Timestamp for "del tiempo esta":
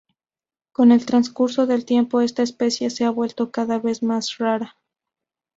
1.67-2.41